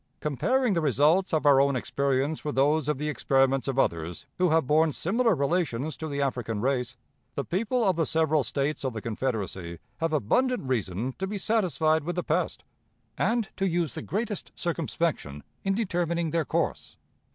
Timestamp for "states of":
8.43-8.93